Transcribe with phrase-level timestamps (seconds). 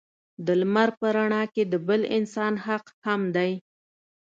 [0.45, 3.51] د لمر په رڼا کې د بل انسان حق هم دی.